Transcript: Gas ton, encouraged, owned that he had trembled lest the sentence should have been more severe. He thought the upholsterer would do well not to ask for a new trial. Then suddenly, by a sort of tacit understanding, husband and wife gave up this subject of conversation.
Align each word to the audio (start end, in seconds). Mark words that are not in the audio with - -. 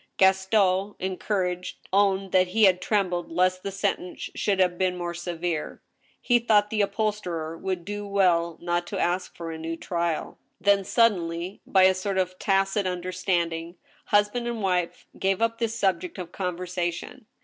Gas 0.17 0.47
ton, 0.47 0.95
encouraged, 0.97 1.77
owned 1.93 2.31
that 2.31 2.47
he 2.47 2.63
had 2.63 2.81
trembled 2.81 3.31
lest 3.31 3.61
the 3.61 3.69
sentence 3.69 4.31
should 4.33 4.59
have 4.59 4.75
been 4.75 4.97
more 4.97 5.13
severe. 5.13 5.79
He 6.19 6.39
thought 6.39 6.71
the 6.71 6.81
upholsterer 6.81 7.55
would 7.55 7.85
do 7.85 8.07
well 8.07 8.57
not 8.59 8.87
to 8.87 8.97
ask 8.99 9.35
for 9.37 9.51
a 9.51 9.59
new 9.59 9.77
trial. 9.77 10.39
Then 10.59 10.83
suddenly, 10.83 11.61
by 11.67 11.83
a 11.83 11.93
sort 11.93 12.17
of 12.17 12.39
tacit 12.39 12.87
understanding, 12.87 13.75
husband 14.05 14.47
and 14.47 14.63
wife 14.63 15.05
gave 15.19 15.39
up 15.39 15.59
this 15.59 15.77
subject 15.77 16.17
of 16.17 16.31
conversation. 16.31 17.27